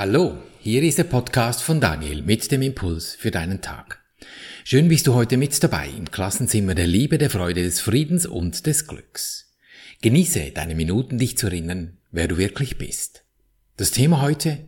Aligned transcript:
Hallo, 0.00 0.38
hier 0.60 0.82
ist 0.82 0.96
der 0.96 1.04
Podcast 1.04 1.62
von 1.62 1.78
Daniel 1.78 2.22
mit 2.22 2.50
dem 2.50 2.62
Impuls 2.62 3.14
für 3.14 3.30
deinen 3.30 3.60
Tag. 3.60 4.02
Schön 4.64 4.88
bist 4.88 5.06
du 5.06 5.12
heute 5.12 5.36
mit 5.36 5.62
dabei 5.62 5.90
im 5.90 6.10
Klassenzimmer 6.10 6.74
der 6.74 6.86
Liebe, 6.86 7.18
der 7.18 7.28
Freude, 7.28 7.62
des 7.62 7.82
Friedens 7.82 8.24
und 8.24 8.64
des 8.64 8.86
Glücks. 8.86 9.52
Genieße 10.00 10.52
deine 10.52 10.74
Minuten, 10.74 11.18
dich 11.18 11.36
zu 11.36 11.48
erinnern, 11.48 11.98
wer 12.12 12.28
du 12.28 12.38
wirklich 12.38 12.78
bist. 12.78 13.26
Das 13.76 13.90
Thema 13.90 14.22
heute, 14.22 14.66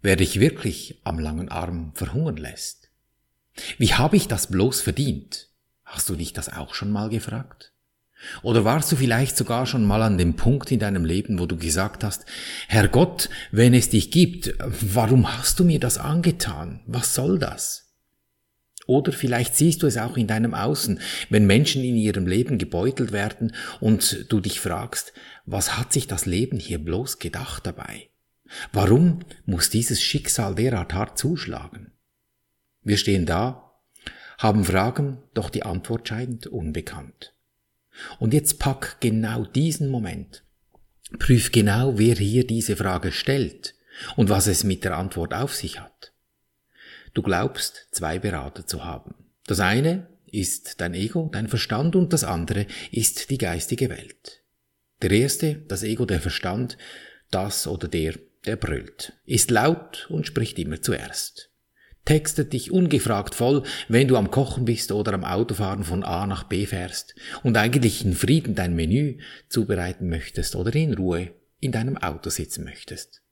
wer 0.00 0.14
dich 0.14 0.38
wirklich 0.38 1.00
am 1.02 1.18
langen 1.18 1.48
Arm 1.48 1.90
verhungern 1.96 2.36
lässt. 2.36 2.88
Wie 3.78 3.94
habe 3.94 4.16
ich 4.16 4.28
das 4.28 4.46
bloß 4.46 4.80
verdient? 4.80 5.48
Hast 5.84 6.08
du 6.08 6.14
dich 6.14 6.34
das 6.34 6.48
auch 6.48 6.74
schon 6.74 6.92
mal 6.92 7.08
gefragt? 7.08 7.71
Oder 8.42 8.64
warst 8.64 8.90
du 8.92 8.96
vielleicht 8.96 9.36
sogar 9.36 9.66
schon 9.66 9.84
mal 9.84 10.02
an 10.02 10.18
dem 10.18 10.34
Punkt 10.34 10.70
in 10.70 10.78
deinem 10.78 11.04
Leben, 11.04 11.38
wo 11.38 11.46
du 11.46 11.56
gesagt 11.56 12.04
hast, 12.04 12.24
Herr 12.68 12.88
Gott, 12.88 13.28
wenn 13.50 13.74
es 13.74 13.90
dich 13.90 14.10
gibt, 14.10 14.54
warum 14.58 15.36
hast 15.36 15.60
du 15.60 15.64
mir 15.64 15.80
das 15.80 15.98
angetan? 15.98 16.80
Was 16.86 17.14
soll 17.14 17.38
das? 17.38 17.82
Oder 18.86 19.12
vielleicht 19.12 19.54
siehst 19.54 19.82
du 19.82 19.86
es 19.86 19.96
auch 19.96 20.16
in 20.16 20.26
deinem 20.26 20.54
Außen, 20.54 21.00
wenn 21.30 21.46
Menschen 21.46 21.84
in 21.84 21.96
ihrem 21.96 22.26
Leben 22.26 22.58
gebeutelt 22.58 23.12
werden 23.12 23.54
und 23.80 24.26
du 24.28 24.40
dich 24.40 24.60
fragst, 24.60 25.12
was 25.46 25.78
hat 25.78 25.92
sich 25.92 26.06
das 26.06 26.26
Leben 26.26 26.58
hier 26.58 26.78
bloß 26.78 27.18
gedacht 27.18 27.66
dabei? 27.66 28.08
Warum 28.72 29.20
muss 29.46 29.70
dieses 29.70 30.02
Schicksal 30.02 30.54
derart 30.54 30.94
hart 30.94 31.16
zuschlagen? 31.18 31.92
Wir 32.82 32.96
stehen 32.96 33.24
da, 33.24 33.72
haben 34.38 34.64
Fragen, 34.64 35.22
doch 35.34 35.50
die 35.50 35.62
Antwort 35.62 36.08
scheint 36.08 36.46
unbekannt. 36.48 37.31
Und 38.18 38.34
jetzt 38.34 38.58
pack 38.58 39.00
genau 39.00 39.44
diesen 39.44 39.88
Moment. 39.88 40.44
Prüf 41.18 41.52
genau, 41.52 41.98
wer 41.98 42.14
hier 42.14 42.46
diese 42.46 42.76
Frage 42.76 43.12
stellt 43.12 43.74
und 44.16 44.30
was 44.30 44.46
es 44.46 44.64
mit 44.64 44.84
der 44.84 44.96
Antwort 44.96 45.34
auf 45.34 45.54
sich 45.54 45.80
hat. 45.80 46.12
Du 47.14 47.22
glaubst, 47.22 47.88
zwei 47.90 48.18
Berater 48.18 48.66
zu 48.66 48.84
haben. 48.84 49.14
Das 49.46 49.60
eine 49.60 50.08
ist 50.26 50.80
dein 50.80 50.94
Ego, 50.94 51.28
dein 51.30 51.48
Verstand 51.48 51.94
und 51.94 52.12
das 52.12 52.24
andere 52.24 52.66
ist 52.90 53.28
die 53.28 53.38
geistige 53.38 53.90
Welt. 53.90 54.40
Der 55.02 55.10
erste, 55.10 55.56
das 55.68 55.82
Ego, 55.82 56.06
der 56.06 56.20
Verstand, 56.20 56.78
das 57.30 57.66
oder 57.66 57.88
der, 57.88 58.14
der 58.46 58.56
brüllt, 58.56 59.12
ist 59.26 59.50
laut 59.50 60.06
und 60.08 60.26
spricht 60.26 60.58
immer 60.58 60.80
zuerst 60.80 61.51
textet 62.04 62.52
dich 62.52 62.70
ungefragt 62.70 63.34
voll, 63.34 63.62
wenn 63.88 64.08
du 64.08 64.16
am 64.16 64.30
Kochen 64.30 64.64
bist 64.64 64.92
oder 64.92 65.12
am 65.14 65.24
Autofahren 65.24 65.84
von 65.84 66.02
A 66.02 66.26
nach 66.26 66.44
B 66.44 66.66
fährst 66.66 67.14
und 67.42 67.56
eigentlich 67.56 68.04
in 68.04 68.14
Frieden 68.14 68.54
dein 68.54 68.74
Menü 68.74 69.18
zubereiten 69.48 70.08
möchtest 70.08 70.56
oder 70.56 70.74
in 70.74 70.94
Ruhe 70.94 71.32
in 71.60 71.72
deinem 71.72 71.96
Auto 71.96 72.30
sitzen 72.30 72.64
möchtest. 72.64 73.22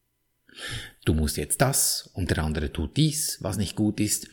Du 1.04 1.14
musst 1.14 1.36
jetzt 1.36 1.60
das 1.60 2.10
und 2.14 2.30
der 2.30 2.44
andere 2.44 2.72
tut 2.72 2.96
dies, 2.96 3.38
was 3.40 3.56
nicht 3.56 3.76
gut 3.76 4.00
ist. 4.00 4.28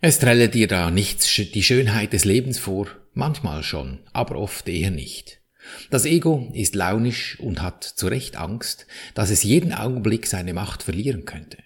Es 0.00 0.18
trelle 0.18 0.48
dir 0.48 0.66
da 0.66 0.90
nichts 0.90 1.32
die 1.34 1.62
Schönheit 1.62 2.12
des 2.12 2.24
Lebens 2.24 2.58
vor, 2.58 2.88
manchmal 3.12 3.62
schon, 3.62 4.00
aber 4.12 4.36
oft 4.36 4.68
eher 4.68 4.90
nicht. 4.90 5.40
Das 5.90 6.06
Ego 6.06 6.50
ist 6.54 6.74
launisch 6.74 7.38
und 7.38 7.60
hat 7.60 7.84
zu 7.84 8.06
Recht 8.06 8.36
Angst, 8.36 8.86
dass 9.14 9.30
es 9.30 9.42
jeden 9.42 9.74
Augenblick 9.74 10.26
seine 10.26 10.54
Macht 10.54 10.82
verlieren 10.82 11.24
könnte. 11.24 11.58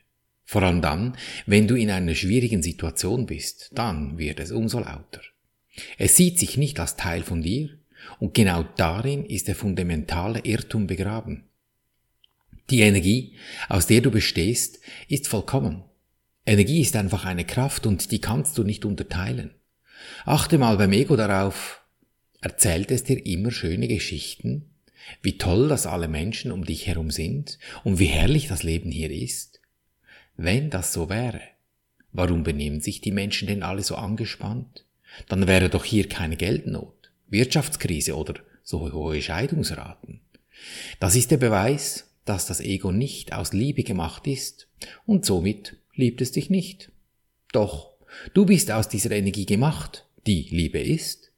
Vor 0.44 0.62
allem 0.62 0.82
dann, 0.82 1.16
wenn 1.46 1.66
du 1.66 1.74
in 1.74 1.90
einer 1.90 2.14
schwierigen 2.14 2.62
Situation 2.62 3.26
bist, 3.26 3.70
dann 3.72 4.18
wird 4.18 4.40
es 4.40 4.50
umso 4.50 4.78
lauter. 4.78 5.20
Es 5.98 6.16
sieht 6.16 6.38
sich 6.38 6.56
nicht 6.56 6.78
als 6.78 6.96
Teil 6.96 7.22
von 7.22 7.42
dir 7.42 7.70
und 8.20 8.34
genau 8.34 8.62
darin 8.76 9.24
ist 9.24 9.48
der 9.48 9.54
fundamentale 9.54 10.40
Irrtum 10.40 10.86
begraben. 10.86 11.44
Die 12.70 12.80
Energie, 12.80 13.36
aus 13.68 13.86
der 13.86 14.00
du 14.00 14.10
bestehst, 14.10 14.80
ist 15.08 15.28
vollkommen. 15.28 15.84
Energie 16.46 16.80
ist 16.80 16.96
einfach 16.96 17.24
eine 17.24 17.44
Kraft 17.44 17.86
und 17.86 18.10
die 18.10 18.20
kannst 18.20 18.58
du 18.58 18.64
nicht 18.64 18.84
unterteilen. 18.84 19.54
Achte 20.24 20.58
mal 20.58 20.76
beim 20.76 20.92
Ego 20.92 21.16
darauf, 21.16 21.82
erzählt 22.40 22.90
es 22.90 23.04
dir 23.04 23.24
immer 23.24 23.50
schöne 23.50 23.88
Geschichten, 23.88 24.70
wie 25.22 25.38
toll, 25.38 25.68
dass 25.68 25.86
alle 25.86 26.08
Menschen 26.08 26.52
um 26.52 26.64
dich 26.64 26.86
herum 26.86 27.10
sind 27.10 27.58
und 27.82 27.98
wie 27.98 28.06
herrlich 28.06 28.48
das 28.48 28.62
Leben 28.62 28.90
hier 28.90 29.10
ist. 29.10 29.53
Wenn 30.36 30.70
das 30.70 30.92
so 30.92 31.08
wäre, 31.08 31.40
warum 32.12 32.42
benehmen 32.42 32.80
sich 32.80 33.00
die 33.00 33.12
Menschen 33.12 33.46
denn 33.46 33.62
alle 33.62 33.82
so 33.82 33.94
angespannt? 33.94 34.84
Dann 35.28 35.46
wäre 35.46 35.68
doch 35.68 35.84
hier 35.84 36.08
keine 36.08 36.36
Geldnot, 36.36 37.12
Wirtschaftskrise 37.28 38.16
oder 38.16 38.34
so 38.62 38.92
hohe 38.92 39.22
Scheidungsraten. 39.22 40.20
Das 40.98 41.14
ist 41.14 41.30
der 41.30 41.36
Beweis, 41.36 42.10
dass 42.24 42.46
das 42.46 42.60
Ego 42.60 42.90
nicht 42.90 43.32
aus 43.32 43.52
Liebe 43.52 43.82
gemacht 43.82 44.26
ist 44.26 44.68
und 45.06 45.24
somit 45.24 45.76
liebt 45.94 46.20
es 46.20 46.32
dich 46.32 46.50
nicht. 46.50 46.90
Doch, 47.52 47.92
du 48.32 48.46
bist 48.46 48.70
aus 48.70 48.88
dieser 48.88 49.12
Energie 49.12 49.46
gemacht, 49.46 50.06
die 50.26 50.48
Liebe 50.50 50.80
ist. 50.80 51.30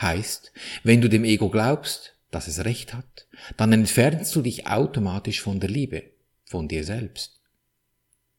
Heißt, 0.00 0.52
wenn 0.84 1.00
du 1.00 1.08
dem 1.08 1.24
Ego 1.24 1.50
glaubst, 1.50 2.14
dass 2.30 2.48
es 2.48 2.64
recht 2.64 2.94
hat, 2.94 3.26
dann 3.56 3.72
entfernst 3.72 4.34
du 4.34 4.40
dich 4.40 4.66
automatisch 4.66 5.42
von 5.42 5.60
der 5.60 5.68
Liebe, 5.68 6.04
von 6.44 6.66
dir 6.66 6.84
selbst. 6.84 7.41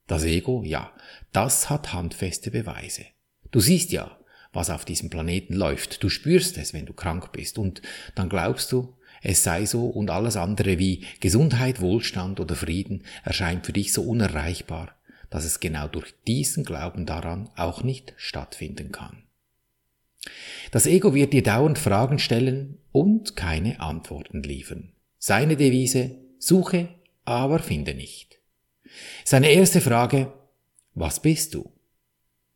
Das 0.07 0.23
Ego, 0.23 0.63
ja, 0.63 0.91
das 1.31 1.69
hat 1.69 1.93
handfeste 1.93 2.51
Beweise. 2.51 3.05
Du 3.51 3.59
siehst 3.59 3.91
ja, 3.91 4.17
was 4.51 4.69
auf 4.69 4.85
diesem 4.85 5.09
Planeten 5.09 5.53
läuft. 5.53 6.03
Du 6.03 6.09
spürst 6.09 6.57
es, 6.57 6.73
wenn 6.73 6.85
du 6.85 6.93
krank 6.93 7.31
bist, 7.31 7.57
und 7.57 7.81
dann 8.15 8.29
glaubst 8.29 8.71
du, 8.71 8.95
es 9.21 9.43
sei 9.43 9.65
so 9.65 9.87
und 9.87 10.09
alles 10.09 10.35
andere 10.35 10.77
wie 10.77 11.05
Gesundheit, 11.21 11.79
Wohlstand 11.79 12.39
oder 12.39 12.55
Frieden 12.55 13.03
erscheint 13.23 13.65
für 13.65 13.73
dich 13.73 13.93
so 13.93 14.03
unerreichbar, 14.03 14.95
dass 15.29 15.45
es 15.45 15.61
genau 15.61 15.87
durch 15.87 16.13
diesen 16.27 16.65
Glauben 16.65 17.05
daran 17.05 17.49
auch 17.55 17.83
nicht 17.83 18.13
stattfinden 18.17 18.91
kann. 18.91 19.23
Das 20.71 20.85
Ego 20.85 21.13
wird 21.13 21.33
dir 21.33 21.43
dauernd 21.43 21.79
Fragen 21.79 22.19
stellen 22.19 22.77
und 22.91 23.35
keine 23.35 23.79
Antworten 23.79 24.43
liefern. 24.43 24.91
Seine 25.17 25.55
Devise, 25.55 26.17
suche, 26.37 26.89
aber 27.23 27.59
finde 27.59 27.93
nicht. 27.93 28.39
Seine 29.23 29.51
erste 29.51 29.81
Frage, 29.81 30.33
was 30.93 31.21
bist 31.21 31.53
du? 31.53 31.71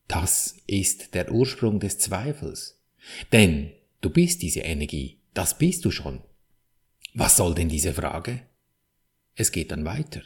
Das 0.08 0.56
ist 0.68 1.14
der 1.14 1.31
Ursprung 1.31 1.80
des 1.80 2.00
Zweifels. 2.00 2.80
Denn 3.31 3.72
du 4.02 4.09
bist 4.09 4.42
diese 4.42 4.62
Energie, 4.62 5.20
das 5.34 5.58
bist 5.58 5.86
du 5.86 5.92
schon. 5.92 6.22
Was 7.14 7.38
soll 7.38 7.56
denn 7.56 7.70
diese 7.70 7.94
Frage? 7.94 8.42
Es 9.36 9.52
geht 9.52 9.72
dann 9.72 9.86
weiter. 9.86 10.22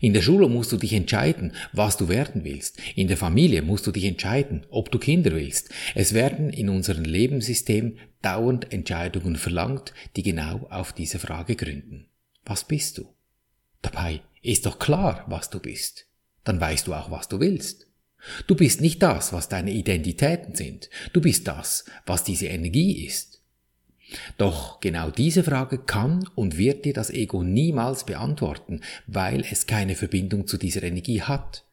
In 0.00 0.12
der 0.12 0.22
Schule 0.22 0.48
musst 0.48 0.72
du 0.72 0.76
dich 0.76 0.92
entscheiden, 0.92 1.52
was 1.72 1.96
du 1.96 2.08
werden 2.08 2.44
willst. 2.44 2.78
In 2.96 3.06
der 3.06 3.16
Familie 3.16 3.62
musst 3.62 3.86
du 3.86 3.92
dich 3.92 4.04
entscheiden, 4.04 4.66
ob 4.70 4.90
du 4.90 4.98
Kinder 4.98 5.32
willst. 5.32 5.70
Es 5.94 6.12
werden 6.12 6.50
in 6.50 6.68
unserem 6.68 7.04
Lebenssystem 7.04 7.96
dauernd 8.22 8.72
Entscheidungen 8.72 9.36
verlangt, 9.36 9.94
die 10.16 10.22
genau 10.22 10.66
auf 10.70 10.92
diese 10.92 11.18
Frage 11.20 11.54
gründen. 11.54 12.08
Was 12.44 12.64
bist 12.64 12.98
du? 12.98 13.06
Dabei 13.82 14.22
ist 14.46 14.66
doch 14.66 14.78
klar, 14.78 15.24
was 15.28 15.50
du 15.50 15.60
bist. 15.60 16.06
Dann 16.44 16.60
weißt 16.60 16.86
du 16.86 16.94
auch, 16.94 17.10
was 17.10 17.28
du 17.28 17.40
willst. 17.40 17.86
Du 18.46 18.54
bist 18.54 18.80
nicht 18.80 19.02
das, 19.02 19.32
was 19.32 19.48
deine 19.48 19.72
Identitäten 19.72 20.54
sind. 20.54 20.90
Du 21.12 21.20
bist 21.20 21.46
das, 21.46 21.84
was 22.06 22.24
diese 22.24 22.46
Energie 22.46 23.04
ist. 23.06 23.40
Doch 24.38 24.80
genau 24.80 25.10
diese 25.10 25.42
Frage 25.42 25.78
kann 25.78 26.28
und 26.34 26.58
wird 26.58 26.84
dir 26.84 26.92
das 26.92 27.10
Ego 27.10 27.42
niemals 27.42 28.06
beantworten, 28.06 28.80
weil 29.06 29.44
es 29.50 29.66
keine 29.66 29.96
Verbindung 29.96 30.46
zu 30.46 30.58
dieser 30.58 30.82
Energie 30.82 31.22
hat. 31.22 31.64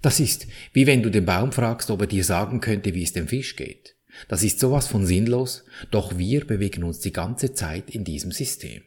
Das 0.00 0.20
ist 0.20 0.46
wie 0.72 0.86
wenn 0.86 1.02
du 1.02 1.10
den 1.10 1.24
Baum 1.24 1.52
fragst, 1.52 1.90
ob 1.90 2.02
er 2.02 2.06
dir 2.06 2.24
sagen 2.24 2.60
könnte, 2.60 2.94
wie 2.94 3.02
es 3.02 3.12
dem 3.12 3.28
Fisch 3.28 3.56
geht. 3.56 3.96
Das 4.28 4.42
ist 4.42 4.60
sowas 4.60 4.86
von 4.86 5.06
sinnlos, 5.06 5.64
doch 5.90 6.18
wir 6.18 6.46
bewegen 6.46 6.84
uns 6.84 7.00
die 7.00 7.12
ganze 7.12 7.54
Zeit 7.54 7.90
in 7.90 8.04
diesem 8.04 8.30
System. 8.30 8.82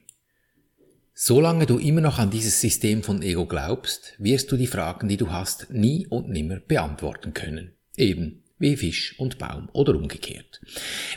Solange 1.17 1.65
du 1.65 1.77
immer 1.77 2.01
noch 2.01 2.19
an 2.19 2.29
dieses 2.29 2.59
System 2.59 3.01
von 3.01 3.21
Ego 3.21 3.45
glaubst, 3.45 4.15
wirst 4.17 4.51
du 4.51 4.57
die 4.57 4.67
Fragen, 4.67 5.07
die 5.07 5.15
du 5.15 5.31
hast, 5.31 5.71
nie 5.71 6.05
und 6.07 6.27
nimmer 6.27 6.59
beantworten 6.59 7.33
können. 7.33 7.71
Eben 7.95 8.43
wie 8.59 8.75
Fisch 8.75 9.17
und 9.17 9.37
Baum 9.37 9.69
oder 9.71 9.95
umgekehrt. 9.95 10.59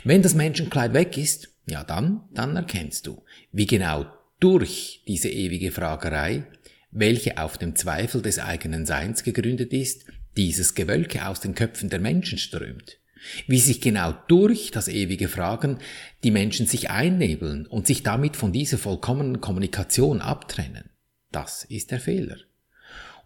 Wenn 0.05 0.21
das 0.21 0.35
Menschenkleid 0.35 0.93
weg 0.93 1.17
ist, 1.17 1.49
ja 1.65 1.83
dann, 1.83 2.21
dann 2.33 2.55
erkennst 2.55 3.07
du, 3.07 3.23
wie 3.51 3.65
genau 3.65 4.05
durch 4.39 5.03
diese 5.05 5.27
ewige 5.27 5.69
Fragerei, 5.69 6.45
welche 6.91 7.37
auf 7.37 7.57
dem 7.57 7.75
Zweifel 7.75 8.21
des 8.21 8.39
eigenen 8.39 8.85
Seins 8.85 9.23
gegründet 9.23 9.73
ist, 9.73 10.05
dieses 10.37 10.75
Gewölke 10.75 11.27
aus 11.27 11.41
den 11.41 11.55
Köpfen 11.55 11.89
der 11.89 11.99
Menschen 11.99 12.37
strömt 12.37 12.98
wie 13.47 13.59
sich 13.59 13.81
genau 13.81 14.13
durch 14.27 14.71
das 14.71 14.87
ewige 14.87 15.27
Fragen 15.27 15.79
die 16.23 16.31
Menschen 16.31 16.65
sich 16.65 16.89
einnebeln 16.89 17.65
und 17.65 17.87
sich 17.87 18.03
damit 18.03 18.35
von 18.35 18.51
dieser 18.51 18.77
vollkommenen 18.77 19.41
Kommunikation 19.41 20.21
abtrennen. 20.21 20.89
Das 21.31 21.63
ist 21.63 21.91
der 21.91 21.99
Fehler. 21.99 22.37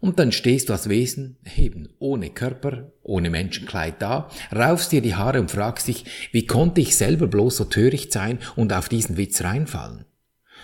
Und 0.00 0.18
dann 0.18 0.32
stehst 0.32 0.68
du 0.68 0.74
als 0.74 0.88
Wesen, 0.88 1.38
eben 1.56 1.88
ohne 1.98 2.28
Körper, 2.30 2.92
ohne 3.02 3.30
Menschenkleid 3.30 3.94
da, 4.00 4.28
raufst 4.54 4.92
dir 4.92 5.00
die 5.00 5.14
Haare 5.14 5.40
und 5.40 5.50
fragst 5.50 5.88
dich, 5.88 6.04
wie 6.32 6.46
konnte 6.46 6.82
ich 6.82 6.96
selber 6.96 7.26
bloß 7.26 7.56
so 7.56 7.64
töricht 7.64 8.12
sein 8.12 8.38
und 8.56 8.72
auf 8.72 8.88
diesen 8.88 9.16
Witz 9.16 9.42
reinfallen? 9.42 10.04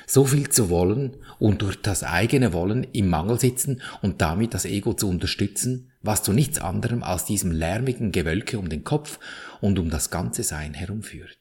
so 0.06 0.24
viel 0.24 0.48
zu 0.48 0.70
wollen 0.70 1.16
und 1.38 1.62
durch 1.62 1.80
das 1.80 2.02
eigene 2.02 2.52
Wollen 2.52 2.86
im 2.92 3.08
Mangel 3.08 3.38
sitzen 3.38 3.80
und 4.02 4.20
damit 4.20 4.54
das 4.54 4.64
Ego 4.64 4.92
zu 4.92 5.08
unterstützen, 5.08 5.89
was 6.02 6.22
zu 6.22 6.32
nichts 6.32 6.58
anderem 6.58 7.02
als 7.02 7.24
diesem 7.24 7.52
lärmigen 7.52 8.12
Gewölke 8.12 8.58
um 8.58 8.68
den 8.68 8.84
Kopf 8.84 9.18
und 9.60 9.78
um 9.78 9.90
das 9.90 10.10
ganze 10.10 10.42
Sein 10.42 10.74
herumführt. 10.74 11.38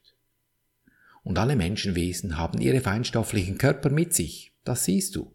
Und 1.23 1.38
alle 1.38 1.56
Menschenwesen 1.56 2.38
haben 2.38 2.59
ihre 2.59 2.81
feinstofflichen 2.81 3.57
Körper 3.57 3.89
mit 3.89 4.13
sich, 4.13 4.53
das 4.63 4.85
siehst 4.85 5.15
du. 5.15 5.33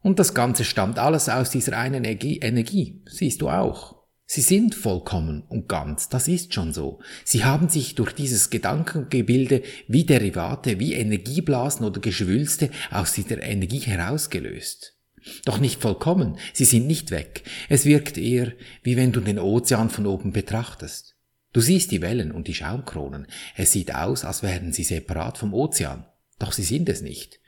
Und 0.00 0.18
das 0.18 0.34
Ganze 0.34 0.64
stammt 0.64 0.98
alles 0.98 1.28
aus 1.28 1.50
dieser 1.50 1.76
einen 1.76 2.04
Energie, 2.04 2.38
Energie 2.38 3.02
siehst 3.06 3.42
du 3.42 3.50
auch. 3.50 3.98
Sie 4.30 4.42
sind 4.42 4.74
vollkommen 4.74 5.42
und 5.48 5.68
ganz, 5.68 6.10
das 6.10 6.28
ist 6.28 6.52
schon 6.52 6.74
so. 6.74 7.00
Sie 7.24 7.46
haben 7.46 7.70
sich 7.70 7.94
durch 7.94 8.12
dieses 8.12 8.50
Gedankengebilde 8.50 9.62
wie 9.86 10.04
Derivate, 10.04 10.78
wie 10.78 10.92
Energieblasen 10.92 11.86
oder 11.86 12.00
Geschwülste 12.00 12.70
aus 12.90 13.14
dieser 13.14 13.42
Energie 13.42 13.80
herausgelöst. 13.80 14.97
Doch 15.44 15.58
nicht 15.58 15.80
vollkommen, 15.80 16.38
sie 16.52 16.64
sind 16.64 16.86
nicht 16.86 17.10
weg. 17.10 17.44
Es 17.68 17.84
wirkt 17.84 18.18
eher, 18.18 18.52
wie 18.82 18.96
wenn 18.96 19.12
du 19.12 19.20
den 19.20 19.38
Ozean 19.38 19.90
von 19.90 20.06
oben 20.06 20.32
betrachtest. 20.32 21.16
Du 21.52 21.60
siehst 21.60 21.90
die 21.90 22.02
Wellen 22.02 22.32
und 22.32 22.46
die 22.46 22.54
Schaumkronen. 22.54 23.26
Es 23.56 23.72
sieht 23.72 23.94
aus, 23.94 24.24
als 24.24 24.42
wären 24.42 24.72
sie 24.72 24.84
separat 24.84 25.38
vom 25.38 25.54
Ozean. 25.54 26.06
Doch 26.38 26.52
sie 26.52 26.62
sind 26.62 26.88
es 26.88 27.00
nicht. 27.00 27.40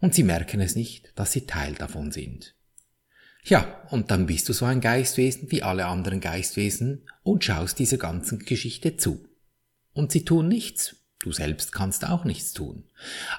Und 0.00 0.14
sie 0.14 0.22
merken 0.22 0.60
es 0.60 0.76
nicht, 0.76 1.12
dass 1.14 1.32
sie 1.32 1.46
Teil 1.46 1.74
davon 1.74 2.10
sind. 2.10 2.54
Ja, 3.44 3.82
und 3.90 4.10
dann 4.10 4.26
bist 4.26 4.48
du 4.48 4.52
so 4.52 4.64
ein 4.64 4.80
Geistwesen 4.80 5.50
wie 5.50 5.62
alle 5.62 5.86
anderen 5.86 6.20
Geistwesen 6.20 7.08
und 7.22 7.44
schaust 7.44 7.78
dieser 7.78 7.96
ganzen 7.96 8.40
Geschichte 8.40 8.96
zu. 8.96 9.24
Und 9.92 10.12
sie 10.12 10.24
tun 10.24 10.48
nichts. 10.48 10.96
Du 11.20 11.32
selbst 11.32 11.72
kannst 11.72 12.06
auch 12.06 12.24
nichts 12.24 12.52
tun. 12.52 12.84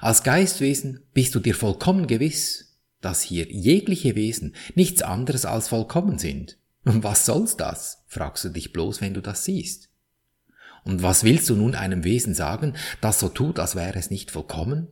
Als 0.00 0.22
Geistwesen 0.22 1.06
bist 1.14 1.34
du 1.34 1.40
dir 1.40 1.54
vollkommen 1.54 2.06
gewiss, 2.06 2.69
dass 3.00 3.22
hier 3.22 3.46
jegliche 3.50 4.14
Wesen 4.14 4.54
nichts 4.74 5.02
anderes 5.02 5.44
als 5.44 5.68
vollkommen 5.68 6.18
sind. 6.18 6.58
Und 6.84 7.02
was 7.04 7.26
soll's 7.26 7.56
das? 7.56 8.04
fragst 8.06 8.44
du 8.44 8.48
dich 8.48 8.72
bloß, 8.72 9.00
wenn 9.00 9.14
du 9.14 9.20
das 9.20 9.44
siehst. 9.44 9.88
Und 10.84 11.02
was 11.02 11.24
willst 11.24 11.48
du 11.50 11.56
nun 11.56 11.74
einem 11.74 12.04
Wesen 12.04 12.34
sagen, 12.34 12.74
das 13.00 13.20
so 13.20 13.28
tut, 13.28 13.58
als 13.58 13.74
wäre 13.74 13.98
es 13.98 14.10
nicht 14.10 14.30
vollkommen? 14.30 14.88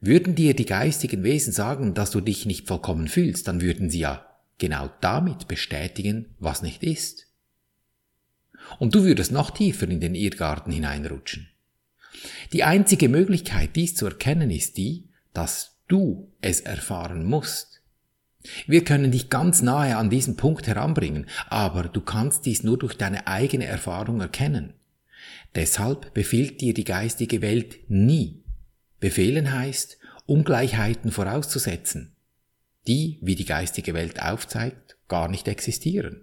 Würden 0.00 0.34
dir 0.34 0.54
die 0.54 0.64
geistigen 0.64 1.22
Wesen 1.22 1.52
sagen, 1.52 1.92
dass 1.92 2.10
du 2.10 2.20
dich 2.22 2.46
nicht 2.46 2.66
vollkommen 2.66 3.06
fühlst, 3.06 3.48
dann 3.48 3.60
würden 3.60 3.90
sie 3.90 4.00
ja 4.00 4.26
genau 4.58 4.90
damit 5.00 5.46
bestätigen, 5.46 6.34
was 6.38 6.62
nicht 6.62 6.82
ist. 6.82 7.26
Und 8.78 8.94
du 8.94 9.04
würdest 9.04 9.30
noch 9.30 9.50
tiefer 9.50 9.88
in 9.88 10.00
den 10.00 10.14
Irrgarten 10.14 10.72
hineinrutschen. 10.72 11.48
Die 12.52 12.64
einzige 12.64 13.08
Möglichkeit, 13.08 13.76
dies 13.76 13.94
zu 13.94 14.06
erkennen, 14.06 14.50
ist 14.50 14.76
die, 14.76 15.08
dass 15.32 15.76
du 15.90 16.32
es 16.40 16.60
erfahren 16.60 17.24
musst. 17.24 17.82
Wir 18.66 18.84
können 18.84 19.10
dich 19.10 19.28
ganz 19.28 19.60
nahe 19.60 19.96
an 19.96 20.08
diesen 20.08 20.36
Punkt 20.36 20.66
heranbringen, 20.66 21.26
aber 21.48 21.84
du 21.84 22.00
kannst 22.00 22.46
dies 22.46 22.62
nur 22.62 22.78
durch 22.78 22.96
deine 22.96 23.26
eigene 23.26 23.66
Erfahrung 23.66 24.20
erkennen. 24.20 24.72
Deshalb 25.54 26.14
befiehlt 26.14 26.60
dir 26.60 26.72
die 26.72 26.84
geistige 26.84 27.42
Welt 27.42 27.78
nie, 27.88 28.40
Befehlen 29.00 29.52
heißt, 29.52 29.98
Ungleichheiten 30.26 31.10
vorauszusetzen, 31.10 32.12
die, 32.86 33.18
wie 33.22 33.34
die 33.34 33.46
geistige 33.46 33.94
Welt 33.94 34.22
aufzeigt, 34.22 34.98
gar 35.08 35.28
nicht 35.28 35.48
existieren. 35.48 36.20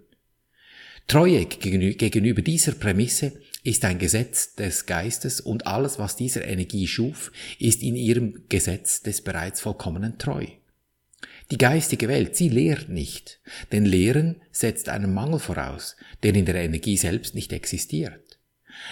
Treue 1.08 1.44
gegenüber 1.46 2.40
dieser 2.40 2.72
Prämisse 2.72 3.40
ist 3.68 3.84
ein 3.84 3.98
Gesetz 3.98 4.54
des 4.54 4.86
Geistes 4.86 5.42
und 5.42 5.66
alles, 5.66 5.98
was 5.98 6.16
dieser 6.16 6.46
Energie 6.46 6.88
schuf, 6.88 7.30
ist 7.58 7.82
in 7.82 7.96
ihrem 7.96 8.46
Gesetz 8.48 9.02
des 9.02 9.20
bereits 9.20 9.60
vollkommenen 9.60 10.16
Treu. 10.16 10.46
Die 11.50 11.58
geistige 11.58 12.08
Welt, 12.08 12.34
sie 12.34 12.48
lehrt 12.48 12.88
nicht, 12.88 13.40
denn 13.70 13.84
Lehren 13.84 14.40
setzt 14.50 14.88
einen 14.88 15.12
Mangel 15.12 15.38
voraus, 15.38 15.96
der 16.22 16.34
in 16.34 16.46
der 16.46 16.54
Energie 16.54 16.96
selbst 16.96 17.34
nicht 17.34 17.52
existiert. 17.52 18.38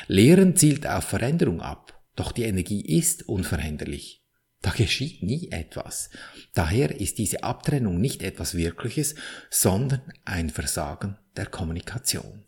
Lehren 0.09 0.57
zielt 0.57 0.87
auf 0.87 1.05
Veränderung 1.05 1.63
ab, 1.63 1.99
doch 2.15 2.33
die 2.33 2.45
Energie 2.45 2.99
ist 2.99 3.29
unveränderlich. 3.29 4.25
Da 4.61 4.73
geschieht 4.73 5.23
nie 5.23 5.51
etwas. 5.53 6.11
Daher 6.53 7.01
ist 7.01 7.17
diese 7.17 7.45
Abtrennung 7.45 7.99
nicht 7.99 8.23
etwas 8.23 8.55
Wirkliches, 8.55 9.15
sondern 9.49 10.03
ein 10.25 10.51
Versagen 10.51 11.17
der 11.37 11.47
Kommunikation. 11.47 12.45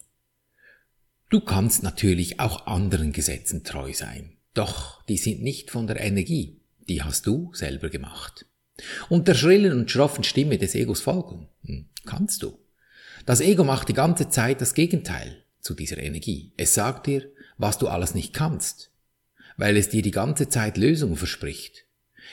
Du 1.30 1.40
kannst 1.40 1.82
natürlich 1.82 2.40
auch 2.40 2.66
anderen 2.66 3.12
Gesetzen 3.12 3.64
treu 3.64 3.92
sein, 3.92 4.36
doch 4.54 5.02
die 5.04 5.18
sind 5.18 5.42
nicht 5.42 5.70
von 5.70 5.86
der 5.86 6.00
Energie, 6.00 6.60
die 6.88 7.02
hast 7.02 7.26
du 7.26 7.50
selber 7.52 7.90
gemacht. 7.90 8.46
Und 9.08 9.28
der 9.28 9.34
schrillen 9.34 9.72
und 9.72 9.90
schroffen 9.90 10.24
Stimme 10.24 10.56
des 10.56 10.74
Egos 10.74 11.00
folgen, 11.00 11.48
hm, 11.64 11.86
kannst 12.06 12.42
du. 12.42 12.58
Das 13.26 13.40
Ego 13.40 13.64
macht 13.64 13.88
die 13.88 13.94
ganze 13.94 14.30
Zeit 14.30 14.60
das 14.60 14.74
Gegenteil 14.74 15.44
zu 15.60 15.74
dieser 15.74 15.98
Energie. 15.98 16.52
Es 16.56 16.74
sagt 16.74 17.06
dir, 17.08 17.30
was 17.58 17.78
du 17.78 17.88
alles 17.88 18.14
nicht 18.14 18.32
kannst 18.32 18.90
weil 19.58 19.76
es 19.76 19.90
dir 19.90 20.00
die 20.00 20.12
ganze 20.12 20.48
Zeit 20.48 20.78
Lösungen 20.78 21.16
verspricht. 21.16 21.84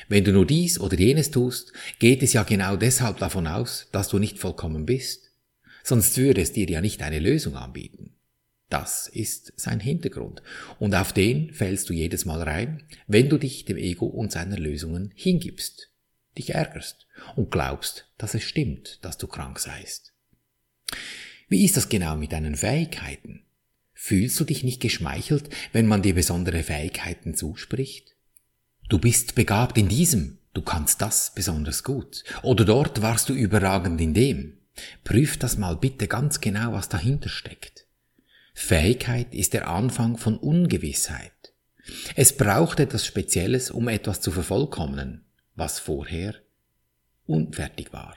Wenn 0.07 0.23
du 0.23 0.31
nur 0.31 0.45
dies 0.45 0.79
oder 0.79 0.97
jenes 0.97 1.31
tust, 1.31 1.73
geht 1.99 2.23
es 2.23 2.33
ja 2.33 2.43
genau 2.43 2.77
deshalb 2.77 3.17
davon 3.17 3.47
aus, 3.47 3.87
dass 3.91 4.07
du 4.07 4.19
nicht 4.19 4.39
vollkommen 4.39 4.85
bist. 4.85 5.31
Sonst 5.83 6.17
würde 6.17 6.41
es 6.41 6.53
dir 6.53 6.69
ja 6.69 6.81
nicht 6.81 7.01
eine 7.01 7.19
Lösung 7.19 7.55
anbieten. 7.55 8.14
Das 8.69 9.07
ist 9.07 9.53
sein 9.57 9.79
Hintergrund. 9.79 10.41
Und 10.79 10.95
auf 10.95 11.13
den 11.13 11.53
fällst 11.53 11.89
du 11.89 11.93
jedes 11.93 12.25
Mal 12.25 12.41
rein, 12.41 12.83
wenn 13.07 13.29
du 13.29 13.37
dich 13.37 13.65
dem 13.65 13.77
Ego 13.77 14.07
und 14.07 14.31
seiner 14.31 14.57
Lösungen 14.57 15.11
hingibst, 15.15 15.91
dich 16.37 16.51
ärgerst 16.51 17.07
und 17.35 17.51
glaubst, 17.51 18.11
dass 18.17 18.33
es 18.33 18.43
stimmt, 18.43 18.99
dass 19.03 19.17
du 19.17 19.27
krank 19.27 19.59
seist. 19.59 20.13
Wie 21.47 21.63
ist 21.63 21.77
das 21.77 21.89
genau 21.89 22.15
mit 22.15 22.31
deinen 22.31 22.55
Fähigkeiten? 22.55 23.43
Fühlst 23.93 24.39
du 24.39 24.43
dich 24.43 24.63
nicht 24.63 24.81
geschmeichelt, 24.81 25.49
wenn 25.71 25.87
man 25.87 26.01
dir 26.01 26.15
besondere 26.15 26.63
Fähigkeiten 26.63 27.35
zuspricht? 27.35 28.15
Du 28.89 28.99
bist 28.99 29.35
begabt 29.35 29.77
in 29.77 29.87
diesem, 29.87 30.39
du 30.53 30.61
kannst 30.61 31.01
das 31.01 31.33
besonders 31.33 31.83
gut. 31.83 32.23
Oder 32.43 32.65
dort 32.65 33.01
warst 33.01 33.29
du 33.29 33.33
überragend 33.33 34.01
in 34.01 34.13
dem. 34.13 34.57
Prüf 35.03 35.37
das 35.37 35.57
mal 35.57 35.77
bitte 35.77 36.07
ganz 36.07 36.41
genau, 36.41 36.73
was 36.73 36.89
dahinter 36.89 37.29
steckt. 37.29 37.84
Fähigkeit 38.57 39.35
ist 39.35 39.53
der 39.53 39.67
Anfang 39.67 40.17
von 40.17 40.37
Ungewissheit. 40.37 41.53
Es 42.15 42.35
braucht 42.35 42.79
etwas 42.79 43.05
Spezielles, 43.05 43.69
um 43.69 43.89
etwas 43.89 44.21
zu 44.21 44.31
vervollkommnen, 44.31 45.25
was 45.55 45.77
vorher 45.77 46.33
unfertig 47.27 47.91
war. 47.91 48.15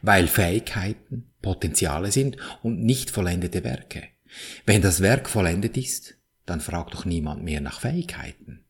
Weil 0.00 0.28
Fähigkeiten 0.28 1.32
Potenziale 1.42 2.12
sind 2.12 2.36
und 2.62 2.82
nicht 2.82 3.10
vollendete 3.10 3.64
Werke. 3.64 4.04
Wenn 4.64 4.80
das 4.80 5.00
Werk 5.00 5.28
vollendet 5.28 5.76
ist, 5.76 6.14
dann 6.46 6.60
fragt 6.60 6.94
doch 6.94 7.04
niemand 7.04 7.42
mehr 7.42 7.60
nach 7.60 7.80
Fähigkeiten. 7.80 8.64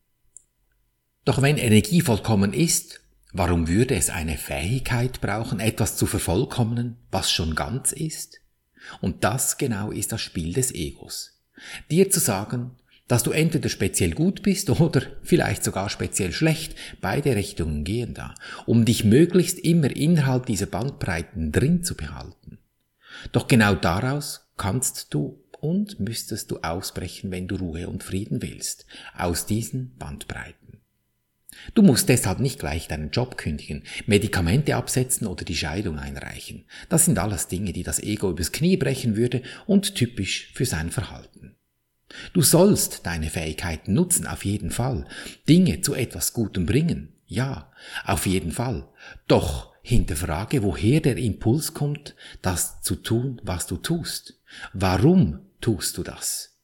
Doch 1.23 1.41
wenn 1.41 1.57
Energie 1.57 2.01
vollkommen 2.01 2.51
ist, 2.51 3.01
warum 3.31 3.67
würde 3.67 3.95
es 3.95 4.09
eine 4.09 4.37
Fähigkeit 4.37 5.21
brauchen, 5.21 5.59
etwas 5.59 5.97
zu 5.97 6.07
vervollkommnen, 6.07 6.97
was 7.11 7.31
schon 7.31 7.53
ganz 7.53 7.91
ist? 7.91 8.41
Und 9.01 9.23
das 9.23 9.57
genau 9.57 9.91
ist 9.91 10.11
das 10.11 10.21
Spiel 10.21 10.53
des 10.53 10.73
Egos. 10.73 11.41
Dir 11.89 12.09
zu 12.09 12.19
sagen, 12.19 12.71
dass 13.07 13.23
du 13.23 13.31
entweder 13.31 13.69
speziell 13.69 14.11
gut 14.11 14.41
bist 14.41 14.69
oder 14.79 15.01
vielleicht 15.21 15.63
sogar 15.63 15.89
speziell 15.89 16.31
schlecht, 16.31 16.75
beide 17.01 17.35
Richtungen 17.35 17.83
gehen 17.83 18.13
da, 18.13 18.35
um 18.65 18.85
dich 18.85 19.03
möglichst 19.03 19.59
immer 19.59 19.95
innerhalb 19.95 20.45
dieser 20.45 20.65
Bandbreiten 20.65 21.51
drin 21.51 21.83
zu 21.83 21.95
behalten. 21.95 22.59
Doch 23.31 23.47
genau 23.47 23.75
daraus 23.75 24.47
kannst 24.57 25.13
du 25.13 25.41
und 25.59 25.99
müsstest 25.99 26.51
du 26.51 26.59
ausbrechen, 26.59 27.31
wenn 27.31 27.47
du 27.47 27.55
Ruhe 27.55 27.87
und 27.87 28.03
Frieden 28.03 28.41
willst, 28.41 28.85
aus 29.17 29.45
diesen 29.45 29.95
Bandbreiten. 29.97 30.64
Du 31.73 31.81
musst 31.81 32.09
deshalb 32.09 32.39
nicht 32.39 32.59
gleich 32.59 32.87
deinen 32.87 33.09
Job 33.09 33.37
kündigen, 33.37 33.83
Medikamente 34.05 34.75
absetzen 34.75 35.27
oder 35.27 35.43
die 35.43 35.57
Scheidung 35.57 35.97
einreichen. 35.97 36.65
Das 36.89 37.05
sind 37.05 37.17
alles 37.17 37.47
Dinge, 37.47 37.73
die 37.73 37.83
das 37.83 37.99
Ego 37.99 38.29
übers 38.29 38.51
Knie 38.51 38.77
brechen 38.77 39.15
würde 39.15 39.41
und 39.65 39.95
typisch 39.95 40.51
für 40.53 40.65
sein 40.65 40.91
Verhalten. 40.91 41.55
Du 42.33 42.41
sollst 42.41 43.05
deine 43.05 43.29
Fähigkeiten 43.29 43.93
nutzen, 43.93 44.27
auf 44.27 44.45
jeden 44.45 44.71
Fall. 44.71 45.05
Dinge 45.49 45.81
zu 45.81 45.95
etwas 45.95 46.33
Gutem 46.33 46.65
bringen. 46.65 47.13
Ja, 47.27 47.71
auf 48.05 48.25
jeden 48.25 48.51
Fall. 48.51 48.87
Doch 49.27 49.73
hinterfrage, 49.81 50.63
woher 50.63 51.01
der 51.01 51.17
Impuls 51.17 51.73
kommt, 51.73 52.15
das 52.41 52.81
zu 52.81 52.95
tun, 52.95 53.41
was 53.43 53.67
du 53.67 53.77
tust. 53.77 54.39
Warum 54.73 55.39
tust 55.61 55.97
du 55.97 56.03
das? 56.03 56.54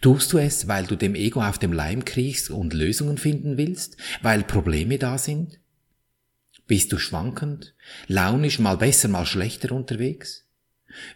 Tust 0.00 0.32
du 0.32 0.38
es, 0.38 0.68
weil 0.68 0.86
du 0.86 0.96
dem 0.96 1.14
Ego 1.14 1.42
auf 1.42 1.58
dem 1.58 1.72
Leim 1.72 2.04
kriegst 2.04 2.50
und 2.50 2.74
Lösungen 2.74 3.18
finden 3.18 3.56
willst, 3.56 3.96
weil 4.20 4.42
Probleme 4.42 4.98
da 4.98 5.18
sind? 5.18 5.60
Bist 6.66 6.92
du 6.92 6.98
schwankend, 6.98 7.74
launisch, 8.06 8.58
mal 8.58 8.76
besser, 8.76 9.08
mal 9.08 9.26
schlechter 9.26 9.72
unterwegs? 9.72 10.46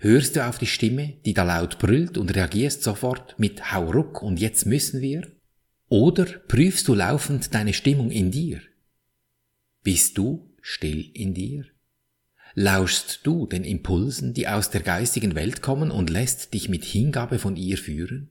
Hörst 0.00 0.36
du 0.36 0.46
auf 0.46 0.58
die 0.58 0.66
Stimme, 0.66 1.14
die 1.25 1.34
da 1.34 1.42
laut 1.42 1.78
brüllt 1.78 2.16
und 2.16 2.34
reagierst 2.34 2.82
sofort 2.82 3.38
mit 3.38 3.72
Hau 3.72 3.90
ruck 3.90 4.22
und 4.22 4.40
jetzt 4.40 4.66
müssen 4.66 5.00
wir? 5.00 5.30
Oder 5.88 6.25
prüfst 6.25 6.88
du 6.88 6.94
laufend 6.94 7.54
deine 7.54 7.75
Stimmung 7.75 8.10
in 8.10 8.30
dir? 8.30 8.60
Bist 9.82 10.18
du 10.18 10.50
still 10.60 11.10
in 11.12 11.34
dir? 11.34 11.64
Lauschst 12.54 13.20
du 13.25 13.46
den 13.46 13.64
Impulsen, 13.64 14.32
die 14.32 14.48
aus 14.48 14.70
der 14.70 14.80
geistigen 14.80 15.34
Welt 15.34 15.60
kommen 15.60 15.90
und 15.90 16.10
lässt 16.10 16.54
dich 16.54 16.68
mit 16.68 16.84
Hingabe 16.84 17.38
von 17.38 17.54
ihr 17.54 17.76
führen? 17.76 18.30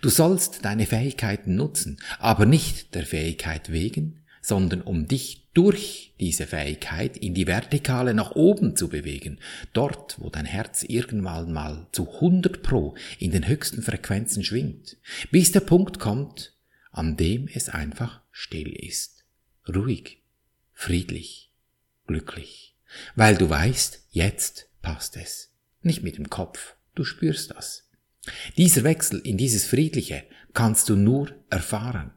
Du 0.00 0.08
sollst 0.08 0.64
deine 0.64 0.86
Fähigkeiten 0.86 1.54
nutzen, 1.54 1.98
aber 2.18 2.46
nicht 2.46 2.94
der 2.94 3.06
Fähigkeit 3.06 3.70
wegen, 3.70 4.20
sondern 4.42 4.82
um 4.82 5.06
dich 5.06 5.48
durch 5.52 6.14
diese 6.20 6.46
Fähigkeit 6.46 7.16
in 7.16 7.34
die 7.34 7.46
Vertikale 7.46 8.14
nach 8.14 8.32
oben 8.32 8.76
zu 8.76 8.88
bewegen, 8.88 9.38
dort, 9.72 10.16
wo 10.20 10.30
dein 10.30 10.46
Herz 10.46 10.82
irgendwann 10.82 11.52
mal 11.52 11.86
zu 11.92 12.08
100 12.14 12.62
Pro 12.62 12.96
in 13.18 13.32
den 13.32 13.46
höchsten 13.46 13.82
Frequenzen 13.82 14.44
schwingt, 14.44 14.96
bis 15.30 15.52
der 15.52 15.60
Punkt 15.60 15.98
kommt, 15.98 16.54
an 16.92 17.16
dem 17.16 17.48
es 17.52 17.68
einfach 17.68 18.22
still 18.30 18.72
ist, 18.72 19.24
ruhig, 19.68 20.22
friedlich, 20.72 21.52
glücklich, 22.06 22.76
weil 23.14 23.36
du 23.36 23.48
weißt, 23.50 24.06
jetzt 24.10 24.68
passt 24.82 25.16
es, 25.16 25.52
nicht 25.82 26.02
mit 26.02 26.16
dem 26.16 26.30
Kopf, 26.30 26.76
du 26.94 27.04
spürst 27.04 27.50
das. 27.50 27.89
Dieser 28.56 28.84
Wechsel 28.84 29.20
in 29.20 29.36
dieses 29.36 29.66
Friedliche 29.66 30.24
kannst 30.52 30.88
du 30.88 30.96
nur 30.96 31.34
erfahren. 31.48 32.12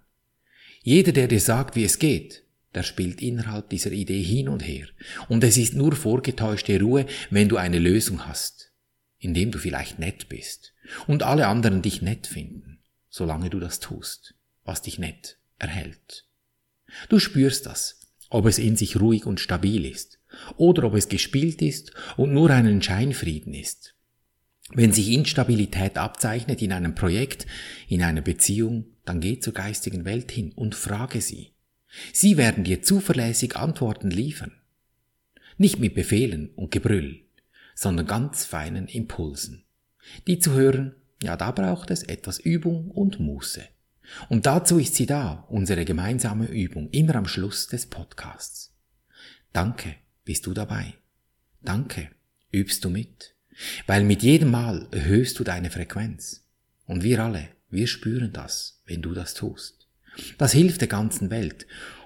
Jeder, 0.82 1.12
der 1.12 1.28
dir 1.28 1.40
sagt, 1.40 1.76
wie 1.76 1.86
es 1.86 2.00
geht, 2.00 2.44
der 2.76 2.84
spielt 2.84 3.22
innerhalb 3.22 3.70
dieser 3.70 3.92
Idee 3.92 4.22
hin 4.22 4.50
und 4.50 4.62
her. 4.62 4.88
Und 5.30 5.44
es 5.44 5.58
ist 5.58 5.76
nur 5.76 5.96
vorgetäuschte 5.96 6.80
Ruhe, 6.80 7.06
wenn 7.30 7.50
du 7.50 7.58
eine 7.58 7.80
Lösung 7.80 8.26
hast, 8.26 8.72
indem 9.20 9.52
du 9.52 9.60
vielleicht 9.60 10.00
nett 10.00 10.28
bist 10.28 10.74
und 11.08 11.24
alle 11.24 11.48
anderen 11.48 11.82
dich 11.82 12.02
nett 12.02 12.28
finden, 12.28 12.80
solange 13.10 13.50
du 13.50 13.60
das 13.60 13.80
tust, 13.80 14.36
was 14.66 14.82
dich 14.82 15.00
nett 15.00 15.38
erhält. 15.60 16.26
Du 17.10 17.20
spürst 17.20 17.66
das, 17.66 18.00
ob 18.30 18.46
es 18.46 18.58
in 18.58 18.76
sich 18.76 19.00
ruhig 19.00 19.26
und 19.26 19.40
stabil 19.40 19.86
ist, 19.86 20.20
oder 20.58 20.84
ob 20.84 20.96
es 20.96 21.08
gespielt 21.08 21.62
ist 21.62 21.94
und 22.18 22.34
nur 22.34 22.50
einen 22.50 22.82
Scheinfrieden 22.82 23.54
ist. 23.54 23.96
Wenn 24.76 24.92
sich 24.92 25.10
Instabilität 25.12 25.98
abzeichnet 25.98 26.62
in 26.62 26.72
einem 26.72 26.96
Projekt, 26.96 27.46
in 27.88 28.02
einer 28.02 28.22
Beziehung, 28.22 28.86
dann 29.06 29.20
geh 29.20 29.40
zur 29.40 29.54
geistigen 29.54 30.06
Welt 30.06 30.32
hin 30.32 30.52
und 30.54 30.76
frage 30.76 31.22
sie. 31.22 31.52
Sie 32.12 32.38
werden 32.38 32.64
dir 32.64 32.82
zuverlässig 32.82 33.56
Antworten 33.56 34.10
liefern. 34.10 34.54
Nicht 35.58 35.80
mit 35.80 35.94
Befehlen 35.94 36.50
und 36.56 36.72
Gebrüll, 36.72 37.22
sondern 37.76 38.08
ganz 38.08 38.46
feinen 38.46 38.88
Impulsen. 38.88 39.64
Die 40.28 40.40
zu 40.40 40.54
hören, 40.54 40.96
ja, 41.22 41.38
da 41.38 41.52
braucht 41.52 41.92
es 41.92 42.04
etwas 42.04 42.40
Übung 42.40 42.90
und 42.90 43.20
Muße. 43.20 43.64
Und 44.30 44.46
dazu 44.46 44.80
ist 44.80 44.96
sie 44.96 45.06
da, 45.06 45.46
unsere 45.50 45.86
gemeinsame 45.86 46.48
Übung, 46.48 46.90
immer 46.90 47.16
am 47.16 47.28
Schluss 47.28 47.68
des 47.68 47.86
Podcasts. 47.86 48.76
Danke, 49.54 49.96
bist 50.26 50.46
du 50.46 50.54
dabei. 50.54 50.96
Danke, 51.62 52.10
übst 52.52 52.84
du 52.84 52.90
mit. 52.90 53.33
Weil 53.88 54.04
mit 54.04 54.24
jedem 54.24 54.52
Mal 54.52 54.88
erhöhst 54.92 55.40
du 55.40 55.44
deine 55.44 55.70
Frequenz. 55.70 56.46
Und 56.86 57.04
wir 57.04 57.24
alle, 57.24 57.48
wir 57.70 57.88
spüren 57.88 58.34
das, 58.34 58.82
wenn 58.86 59.02
du 59.02 59.14
das 59.14 59.34
tust. 59.34 59.88
Das 60.38 60.52
hilft 60.52 60.82
der 60.82 60.88
ganzen 60.88 61.30
Welt. 61.30 61.66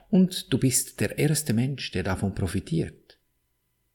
Und 0.10 0.54
du 0.54 0.58
bist 0.58 1.00
der 1.00 1.18
erste 1.18 1.54
Mensch, 1.54 1.92
der 1.92 2.04
davon 2.04 2.34
profitiert. 2.34 3.20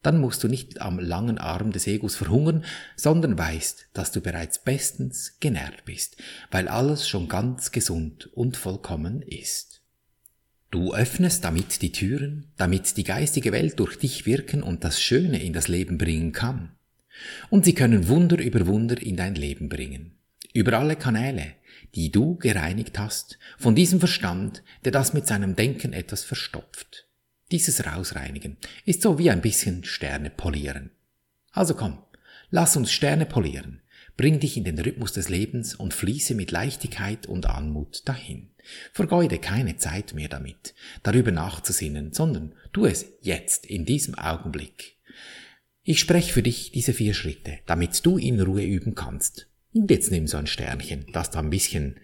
Dann 0.02 0.20
musst 0.20 0.42
du 0.42 0.48
nicht 0.48 0.80
am 0.80 0.98
langen 0.98 1.38
Arm 1.38 1.70
des 1.70 1.86
Egos 1.86 2.16
verhungern, 2.16 2.64
sondern 2.96 3.38
weißt, 3.38 3.88
dass 3.92 4.10
du 4.10 4.20
bereits 4.20 4.58
bestens 4.62 5.38
genährt 5.38 5.84
bist, 5.84 6.16
weil 6.50 6.66
alles 6.68 7.08
schon 7.08 7.28
ganz 7.28 7.70
gesund 7.70 8.26
und 8.34 8.56
vollkommen 8.56 9.22
ist. 9.22 9.80
Du 10.72 10.92
öffnest 10.92 11.44
damit 11.44 11.82
die 11.82 11.92
Türen, 11.92 12.50
damit 12.56 12.96
die 12.96 13.04
geistige 13.04 13.52
Welt 13.52 13.78
durch 13.78 13.96
dich 13.96 14.26
wirken 14.26 14.62
und 14.62 14.84
das 14.84 15.00
Schöne 15.00 15.42
in 15.42 15.52
das 15.52 15.68
Leben 15.68 15.98
bringen 15.98 16.32
kann. 16.32 16.72
Und 17.50 17.64
sie 17.64 17.74
können 17.74 18.08
Wunder 18.08 18.38
über 18.38 18.66
Wunder 18.66 19.00
in 19.00 19.16
dein 19.16 19.34
Leben 19.34 19.68
bringen. 19.68 20.18
Über 20.52 20.78
alle 20.78 20.96
Kanäle, 20.96 21.54
die 21.94 22.10
du 22.10 22.36
gereinigt 22.36 22.98
hast, 22.98 23.38
von 23.58 23.74
diesem 23.74 24.00
Verstand, 24.00 24.62
der 24.84 24.92
das 24.92 25.12
mit 25.12 25.26
seinem 25.26 25.56
Denken 25.56 25.92
etwas 25.92 26.24
verstopft. 26.24 27.06
Dieses 27.50 27.84
Rausreinigen 27.86 28.56
ist 28.84 29.02
so 29.02 29.18
wie 29.18 29.30
ein 29.30 29.42
bisschen 29.42 29.84
Sterne 29.84 30.30
polieren. 30.30 30.90
Also 31.50 31.74
komm, 31.74 31.98
lass 32.50 32.76
uns 32.76 32.90
Sterne 32.90 33.26
polieren. 33.26 33.82
Bring 34.16 34.40
dich 34.40 34.56
in 34.56 34.64
den 34.64 34.78
Rhythmus 34.78 35.12
des 35.12 35.28
Lebens 35.28 35.74
und 35.74 35.94
fließe 35.94 36.34
mit 36.34 36.50
Leichtigkeit 36.50 37.26
und 37.26 37.46
Anmut 37.46 38.06
dahin. 38.06 38.50
Vergeude 38.92 39.38
keine 39.38 39.76
Zeit 39.76 40.14
mehr 40.14 40.28
damit, 40.28 40.74
darüber 41.02 41.30
nachzusinnen, 41.30 42.12
sondern 42.12 42.54
tu 42.72 42.86
es 42.86 43.06
jetzt, 43.20 43.66
in 43.66 43.84
diesem 43.84 44.14
Augenblick. 44.14 44.96
Ich 45.84 45.98
spreche 45.98 46.32
für 46.32 46.42
dich 46.42 46.70
diese 46.70 46.92
vier 46.92 47.12
Schritte, 47.12 47.58
damit 47.66 48.06
du 48.06 48.16
in 48.16 48.40
Ruhe 48.40 48.64
üben 48.64 48.94
kannst. 48.94 49.48
Und 49.74 49.90
jetzt 49.90 50.10
nimm 50.10 50.26
so 50.28 50.36
ein 50.36 50.46
Sternchen, 50.46 51.06
das 51.12 51.30
da 51.30 51.40
ein 51.40 51.50
bisschen 51.50 51.96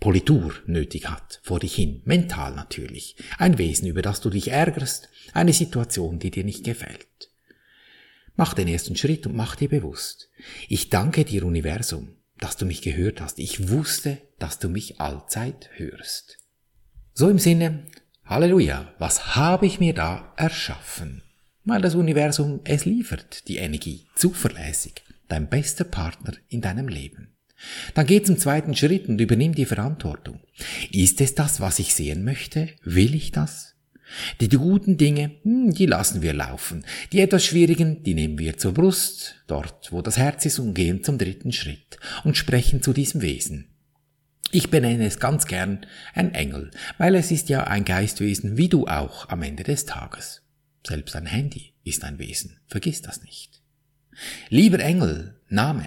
Politur 0.00 0.52
nötig 0.66 1.08
hat, 1.08 1.40
vor 1.42 1.60
dich 1.60 1.74
hin, 1.74 2.02
mental 2.04 2.54
natürlich. 2.54 3.16
Ein 3.38 3.56
Wesen, 3.56 3.86
über 3.86 4.02
das 4.02 4.20
du 4.20 4.30
dich 4.30 4.48
ärgerst, 4.48 5.08
eine 5.32 5.52
Situation, 5.52 6.18
die 6.18 6.30
dir 6.30 6.44
nicht 6.44 6.64
gefällt. 6.64 7.30
Mach 8.34 8.52
den 8.52 8.68
ersten 8.68 8.96
Schritt 8.96 9.26
und 9.26 9.36
mach 9.36 9.56
dir 9.56 9.68
bewusst. 9.68 10.28
Ich 10.68 10.90
danke 10.90 11.24
dir, 11.24 11.44
Universum, 11.44 12.16
dass 12.38 12.56
du 12.56 12.66
mich 12.66 12.82
gehört 12.82 13.20
hast. 13.20 13.38
Ich 13.38 13.68
wusste, 13.68 14.18
dass 14.38 14.58
du 14.58 14.68
mich 14.68 15.00
allzeit 15.00 15.70
hörst. 15.74 16.38
So 17.14 17.28
im 17.28 17.38
Sinne, 17.38 17.86
Halleluja, 18.24 18.94
was 18.98 19.36
habe 19.36 19.66
ich 19.66 19.80
mir 19.80 19.94
da 19.94 20.34
erschaffen? 20.36 21.22
Weil 21.64 21.80
das 21.80 21.94
Universum 21.94 22.60
es 22.64 22.84
liefert, 22.84 23.48
die 23.48 23.56
Energie, 23.56 24.06
zuverlässig, 24.14 25.02
dein 25.28 25.48
bester 25.48 25.84
Partner 25.84 26.34
in 26.48 26.60
deinem 26.60 26.88
Leben. 26.88 27.28
Dann 27.94 28.06
geh 28.06 28.22
zum 28.22 28.38
zweiten 28.38 28.74
Schritt 28.74 29.08
und 29.08 29.20
übernimm 29.20 29.54
die 29.54 29.66
Verantwortung. 29.66 30.40
Ist 30.90 31.20
es 31.20 31.34
das, 31.34 31.60
was 31.60 31.78
ich 31.78 31.94
sehen 31.94 32.24
möchte? 32.24 32.70
Will 32.82 33.14
ich 33.14 33.30
das? 33.30 33.76
Die, 34.40 34.48
guten 34.48 34.98
Dinge, 34.98 35.32
hm, 35.42 35.72
die 35.72 35.86
lassen 35.86 36.22
wir 36.22 36.34
laufen. 36.34 36.84
Die 37.12 37.20
etwas 37.20 37.44
schwierigen, 37.44 38.02
die 38.02 38.14
nehmen 38.14 38.38
wir 38.38 38.58
zur 38.58 38.74
Brust, 38.74 39.42
dort, 39.46 39.92
wo 39.92 40.02
das 40.02 40.18
Herz 40.18 40.44
ist, 40.44 40.58
und 40.58 40.74
gehen 40.74 41.02
zum 41.02 41.18
dritten 41.18 41.52
Schritt 41.52 41.98
und 42.24 42.36
sprechen 42.36 42.82
zu 42.82 42.92
diesem 42.92 43.22
Wesen. 43.22 43.68
Ich 44.50 44.68
benenne 44.68 45.06
es 45.06 45.18
ganz 45.18 45.46
gern 45.46 45.86
ein 46.12 46.34
Engel, 46.34 46.72
weil 46.98 47.14
es 47.14 47.30
ist 47.30 47.48
ja 47.48 47.64
ein 47.64 47.86
Geistwesen 47.86 48.58
wie 48.58 48.68
du 48.68 48.86
auch 48.86 49.30
am 49.30 49.42
Ende 49.42 49.62
des 49.62 49.86
Tages. 49.86 50.41
Selbst 50.86 51.14
ein 51.16 51.26
Handy 51.26 51.72
ist 51.84 52.04
ein 52.04 52.18
Wesen, 52.18 52.58
vergiss 52.66 53.02
das 53.02 53.22
nicht. 53.22 53.62
Lieber 54.48 54.80
Engel, 54.80 55.40
Name, 55.48 55.86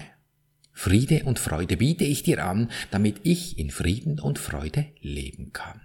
Friede 0.72 1.24
und 1.24 1.38
Freude 1.38 1.78
biete 1.78 2.04
ich 2.04 2.22
dir 2.22 2.44
an, 2.44 2.70
damit 2.90 3.20
ich 3.22 3.58
in 3.58 3.70
Frieden 3.70 4.20
und 4.20 4.38
Freude 4.38 4.86
leben 5.00 5.52
kann. 5.52 5.80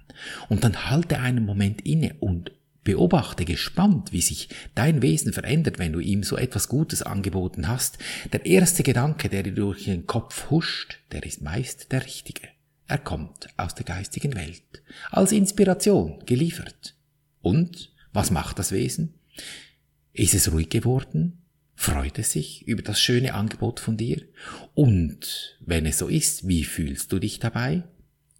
Und 0.50 0.64
dann 0.64 0.90
halte 0.90 1.20
einen 1.20 1.46
Moment 1.46 1.82
inne 1.82 2.16
und 2.20 2.52
beobachte 2.84 3.46
gespannt, 3.46 4.12
wie 4.12 4.22
sich 4.22 4.50
dein 4.76 5.02
Wesen 5.02 5.34
verändert, 5.34 5.80
wenn 5.80 5.94
du 5.94 6.00
ihm 6.00 6.24
so 6.24 6.36
etwas 6.36 6.68
Gutes 6.68 7.04
angeboten 7.04 7.68
hast. 7.68 8.00
Der 8.34 8.46
erste 8.46 8.84
Gedanke, 8.84 9.30
der 9.30 9.44
dir 9.44 9.54
durch 9.54 9.86
den 9.86 10.08
Kopf 10.08 10.50
huscht, 10.50 11.00
der 11.12 11.24
ist 11.24 11.42
meist 11.42 11.92
der 11.92 12.06
richtige. 12.06 12.50
Er 12.88 12.98
kommt 12.98 13.48
aus 13.56 13.76
der 13.76 13.86
geistigen 13.86 14.36
Welt, 14.36 14.84
als 15.10 15.32
Inspiration 15.32 16.24
geliefert. 16.26 16.96
Und 17.42 17.92
was 18.14 18.32
macht 18.32 18.60
das 18.60 18.72
Wesen? 18.72 19.14
Ist 20.14 20.34
es 20.34 20.52
ruhig 20.52 20.70
geworden? 20.70 21.42
Freut 21.76 22.20
es 22.20 22.34
sich 22.34 22.68
über 22.68 22.84
das 22.84 23.02
schöne 23.02 23.34
Angebot 23.34 23.80
von 23.80 23.98
dir? 23.98 24.22
Und 24.76 25.58
wenn 25.62 25.86
es 25.86 25.98
so 25.98 26.08
ist, 26.08 26.48
wie 26.48 26.64
fühlst 26.64 27.12
du 27.12 27.20
dich 27.20 27.40
dabei? 27.40 27.84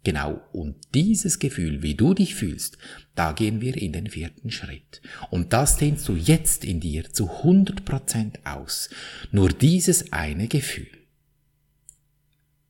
Genau, 0.04 0.40
und 0.52 0.76
dieses 0.94 1.38
Gefühl, 1.38 1.82
wie 1.82 1.94
du 1.94 2.12
dich 2.12 2.34
fühlst, 2.34 2.76
da 3.14 3.32
gehen 3.32 3.60
wir 3.60 3.76
in 3.76 3.92
den 3.92 4.08
vierten 4.08 4.50
Schritt. 4.50 5.00
Und 5.30 5.52
das 5.52 5.76
dehnst 5.76 6.08
du 6.08 6.16
jetzt 6.16 6.64
in 6.64 6.80
dir 6.80 7.12
zu 7.12 7.30
100% 7.30 8.44
aus. 8.44 8.90
Nur 9.30 9.50
dieses 9.50 10.12
eine 10.12 10.48
Gefühl. 10.48 10.88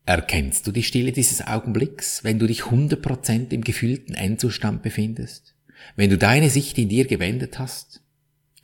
Erkennst 0.05 0.67
du 0.67 0.73
die 0.73 0.83
Stille 0.83 1.13
dieses 1.13 1.47
Augenblicks, 1.47 2.23
wenn 2.23 2.39
du 2.39 2.47
dich 2.47 2.65
100% 2.65 3.53
im 3.53 3.63
gefühlten 3.63 4.15
Endzustand 4.15 4.83
befindest? 4.83 5.55
Wenn 5.97 6.11
du 6.11 6.19
deine 6.19 6.51
Sicht 6.51 6.79
in 6.79 6.89
dir 6.89 7.07
gewendet 7.07 7.59
hast, 7.59 8.03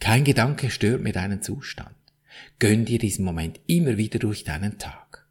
kein 0.00 0.24
Gedanke 0.24 0.70
stört 0.70 1.02
mir 1.02 1.12
deinen 1.12 1.42
Zustand. 1.42 1.94
Gönn 2.58 2.84
dir 2.84 2.98
diesen 2.98 3.24
Moment 3.24 3.60
immer 3.66 3.96
wieder 3.96 4.18
durch 4.18 4.44
deinen 4.44 4.78
Tag. 4.78 5.26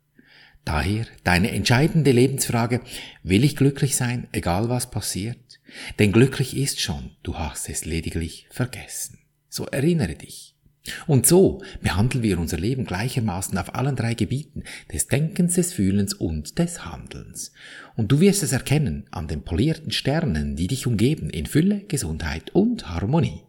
Daher 0.65 1.05
deine 1.23 1.51
entscheidende 1.51 2.11
Lebensfrage, 2.11 2.81
will 3.23 3.45
ich 3.45 3.55
glücklich 3.55 3.95
sein, 3.95 4.27
egal 4.33 4.67
was 4.67 4.91
passiert? 4.91 5.61
Denn 5.97 6.11
glücklich 6.11 6.57
ist 6.57 6.81
schon, 6.81 7.11
du 7.23 7.37
hast 7.37 7.69
es 7.69 7.85
lediglich 7.85 8.47
vergessen. 8.49 9.19
So 9.47 9.65
erinnere 9.65 10.15
dich. 10.15 10.56
Und 11.05 11.25
so 11.27 11.61
behandeln 11.81 12.23
wir 12.23 12.39
unser 12.39 12.57
Leben 12.57 12.85
gleichermaßen 12.85 13.57
auf 13.57 13.75
allen 13.75 13.95
drei 13.95 14.13
Gebieten 14.13 14.63
des 14.91 15.07
Denkens, 15.07 15.55
des 15.55 15.73
Fühlens 15.73 16.13
und 16.13 16.59
des 16.59 16.85
Handelns. 16.85 17.51
Und 17.95 18.11
du 18.11 18.19
wirst 18.19 18.43
es 18.43 18.51
erkennen 18.51 19.05
an 19.11 19.27
den 19.27 19.43
polierten 19.43 19.91
Sternen, 19.91 20.55
die 20.55 20.67
dich 20.67 20.87
umgeben 20.87 21.29
in 21.29 21.45
Fülle, 21.45 21.81
Gesundheit 21.87 22.51
und 22.53 22.89
Harmonie. 22.89 23.41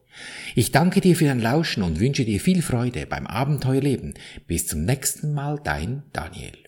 Ich 0.55 0.73
danke 0.73 1.01
dir 1.01 1.17
für 1.17 1.27
dein 1.27 1.41
Lauschen 1.41 1.83
und 1.83 2.01
wünsche 2.01 2.25
dir 2.25 2.41
viel 2.41 2.63
Freude 2.63 3.07
beim 3.07 3.27
Abenteuerleben. 3.27 4.15
Bis 4.47 4.67
zum 4.67 4.85
nächsten 4.85 5.33
Mal, 5.33 5.61
dein 5.63 6.03
Daniel. 6.13 6.59